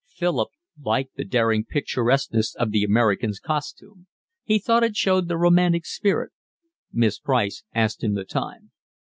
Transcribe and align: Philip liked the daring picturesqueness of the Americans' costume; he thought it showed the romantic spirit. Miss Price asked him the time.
Philip 0.09 0.49
liked 0.83 1.15
the 1.15 1.23
daring 1.23 1.63
picturesqueness 1.63 2.55
of 2.55 2.71
the 2.71 2.83
Americans' 2.83 3.39
costume; 3.39 4.07
he 4.43 4.57
thought 4.57 4.81
it 4.83 4.95
showed 4.95 5.27
the 5.27 5.37
romantic 5.37 5.85
spirit. 5.85 6.31
Miss 6.91 7.19
Price 7.19 7.63
asked 7.75 8.03
him 8.03 8.15
the 8.15 8.25
time. 8.25 8.71